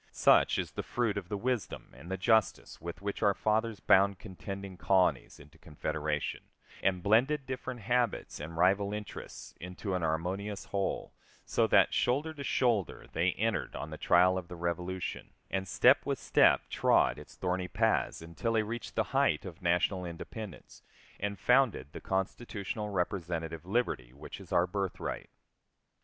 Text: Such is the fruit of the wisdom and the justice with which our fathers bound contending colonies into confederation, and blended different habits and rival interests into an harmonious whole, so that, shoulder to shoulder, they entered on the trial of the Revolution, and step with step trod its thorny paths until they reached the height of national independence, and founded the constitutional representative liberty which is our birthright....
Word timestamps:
Such 0.11 0.57
is 0.57 0.71
the 0.71 0.81
fruit 0.81 1.15
of 1.15 1.29
the 1.29 1.37
wisdom 1.37 1.93
and 1.95 2.09
the 2.09 2.17
justice 2.17 2.81
with 2.81 3.03
which 3.03 3.21
our 3.21 3.35
fathers 3.35 3.79
bound 3.79 4.17
contending 4.17 4.75
colonies 4.75 5.39
into 5.39 5.59
confederation, 5.59 6.41
and 6.81 7.03
blended 7.03 7.45
different 7.45 7.81
habits 7.81 8.39
and 8.39 8.57
rival 8.57 8.93
interests 8.95 9.53
into 9.61 9.93
an 9.93 10.01
harmonious 10.01 10.65
whole, 10.65 11.13
so 11.45 11.67
that, 11.67 11.93
shoulder 11.93 12.33
to 12.33 12.43
shoulder, 12.43 13.05
they 13.13 13.33
entered 13.33 13.75
on 13.75 13.91
the 13.91 13.97
trial 13.99 14.39
of 14.39 14.47
the 14.47 14.55
Revolution, 14.55 15.35
and 15.51 15.67
step 15.67 16.03
with 16.03 16.17
step 16.17 16.63
trod 16.67 17.19
its 17.19 17.35
thorny 17.35 17.67
paths 17.67 18.23
until 18.23 18.53
they 18.53 18.63
reached 18.63 18.95
the 18.95 19.03
height 19.13 19.45
of 19.45 19.61
national 19.61 20.03
independence, 20.03 20.81
and 21.19 21.37
founded 21.37 21.89
the 21.91 22.01
constitutional 22.01 22.89
representative 22.89 23.67
liberty 23.67 24.13
which 24.13 24.39
is 24.41 24.51
our 24.51 24.65
birthright.... 24.65 25.29